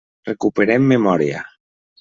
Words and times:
Recuperem 0.29 0.89
memòria. 0.93 1.47